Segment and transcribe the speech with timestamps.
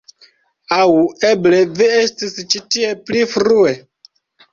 [0.77, 0.85] Aŭ
[1.31, 3.75] eble vi estis ĉi tie pli frue?